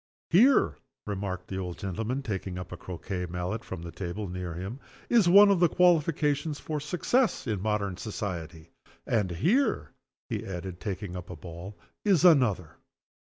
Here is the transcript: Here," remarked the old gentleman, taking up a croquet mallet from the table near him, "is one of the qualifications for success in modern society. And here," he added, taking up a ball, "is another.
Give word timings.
Here," 0.31 0.77
remarked 1.05 1.47
the 1.47 1.59
old 1.59 1.77
gentleman, 1.77 2.23
taking 2.23 2.57
up 2.57 2.71
a 2.71 2.75
croquet 2.75 3.27
mallet 3.27 3.63
from 3.63 3.83
the 3.83 3.91
table 3.91 4.27
near 4.27 4.55
him, 4.55 4.79
"is 5.09 5.29
one 5.29 5.51
of 5.51 5.59
the 5.59 5.69
qualifications 5.69 6.59
for 6.59 6.79
success 6.79 7.45
in 7.45 7.61
modern 7.61 7.97
society. 7.97 8.71
And 9.05 9.29
here," 9.29 9.91
he 10.27 10.43
added, 10.43 10.79
taking 10.79 11.15
up 11.15 11.29
a 11.29 11.35
ball, 11.35 11.77
"is 12.03 12.25
another. 12.25 12.77